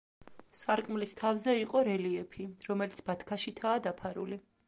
სარკმლის 0.59 1.13
თავზე 1.19 1.53
იყო 1.65 1.83
რელიეფი, 1.89 2.47
რომელიც 2.71 3.05
ბათქაშითაა 3.11 3.87
დაფარული. 3.89 4.43